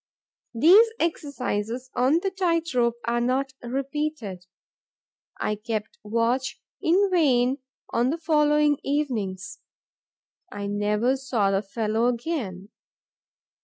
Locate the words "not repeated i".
3.21-5.53